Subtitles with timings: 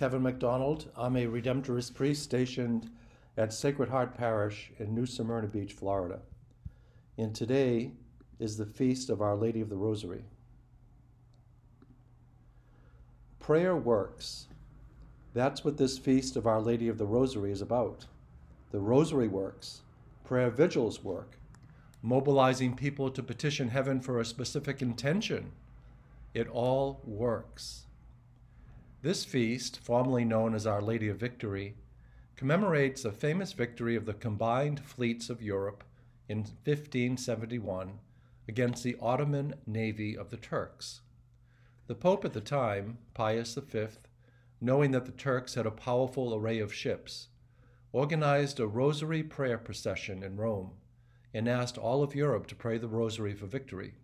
[0.00, 0.90] Kevin McDonald.
[0.96, 2.88] I'm a Redemptorist priest stationed
[3.36, 6.20] at Sacred Heart Parish in New Smyrna Beach, Florida.
[7.18, 7.90] And today
[8.38, 10.24] is the feast of Our Lady of the Rosary.
[13.40, 14.46] Prayer works.
[15.34, 18.06] That's what this feast of Our Lady of the Rosary is about.
[18.70, 19.82] The Rosary works.
[20.24, 21.36] Prayer vigils work.
[22.00, 25.52] Mobilizing people to petition heaven for a specific intention.
[26.32, 27.84] It all works.
[29.02, 31.74] This feast, formerly known as Our Lady of Victory,
[32.36, 35.84] commemorates a famous victory of the combined fleets of Europe
[36.28, 37.98] in 1571
[38.46, 41.00] against the Ottoman navy of the Turks.
[41.86, 43.86] The Pope at the time, Pius V,
[44.60, 47.28] knowing that the Turks had a powerful array of ships,
[47.92, 50.72] organized a rosary prayer procession in Rome
[51.32, 53.94] and asked all of Europe to pray the rosary for victory.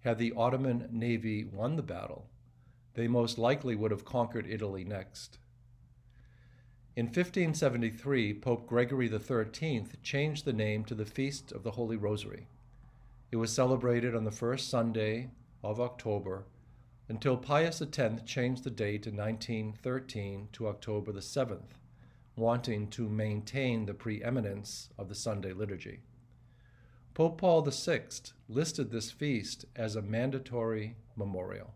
[0.00, 2.29] Had the Ottoman navy won the battle,
[3.00, 5.38] they most likely would have conquered Italy next.
[6.94, 12.46] In 1573, Pope Gregory XIII changed the name to the Feast of the Holy Rosary.
[13.30, 15.30] It was celebrated on the first Sunday
[15.64, 16.44] of October
[17.08, 21.78] until Pius X changed the date in 1913 to October the 7th,
[22.36, 26.00] wanting to maintain the preeminence of the Sunday liturgy.
[27.14, 28.02] Pope Paul VI
[28.50, 31.72] listed this feast as a mandatory memorial.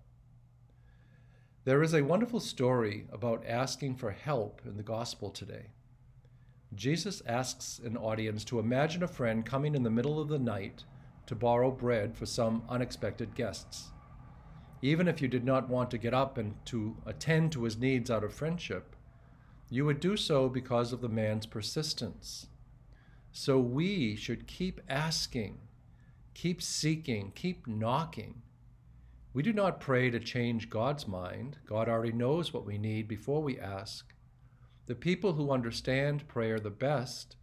[1.65, 5.69] There is a wonderful story about asking for help in the gospel today.
[6.75, 10.85] Jesus asks an audience to imagine a friend coming in the middle of the night
[11.25, 13.93] to borrow bread for some unexpected guests.
[14.83, 18.11] Even if you did not want to get up and to attend to his needs
[18.11, 18.95] out of friendship,
[19.71, 22.47] you would do so because of the man's persistence.
[23.33, 25.61] So we should keep asking,
[26.35, 28.43] keep seeking, keep knocking
[29.35, 31.59] we do not pray to change God's mind.
[31.67, 34.15] God already knows what we need before we ask.
[34.87, 37.35] The people who understand prayer the best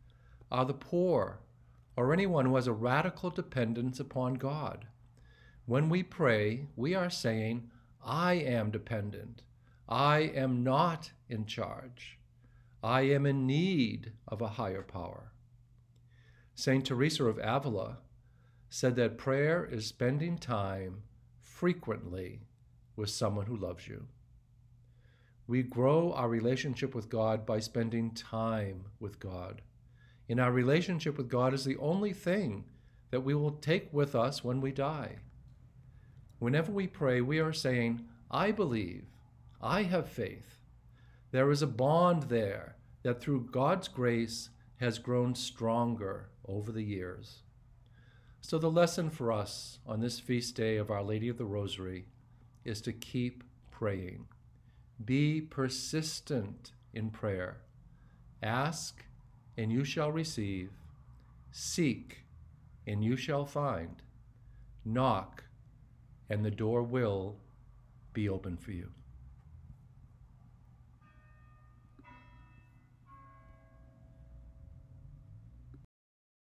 [0.49, 1.41] are the poor
[1.97, 4.87] or anyone who has a radical dependence upon God.
[5.65, 7.69] When we pray, we are saying,
[8.01, 9.41] I am dependent.
[9.89, 12.17] I am not in charge.
[12.81, 15.33] I am in need of a higher power.
[16.55, 16.85] St.
[16.85, 17.97] Teresa of Avila
[18.69, 21.03] said that prayer is spending time
[21.61, 22.39] frequently
[22.95, 24.07] with someone who loves you.
[25.45, 29.61] We grow our relationship with God by spending time with God.
[30.27, 32.63] And our relationship with God is the only thing
[33.11, 35.17] that we will take with us when we die.
[36.39, 39.05] Whenever we pray, we are saying, I believe,
[39.61, 40.57] I have faith.
[41.29, 47.43] There is a bond there that through God's grace has grown stronger over the years.
[48.43, 52.05] So, the lesson for us on this feast day of Our Lady of the Rosary
[52.65, 54.25] is to keep praying.
[55.03, 57.61] Be persistent in prayer.
[58.41, 59.05] Ask,
[59.57, 60.71] and you shall receive.
[61.51, 62.23] Seek,
[62.87, 64.01] and you shall find.
[64.83, 65.43] Knock,
[66.29, 67.37] and the door will
[68.11, 68.89] be open for you.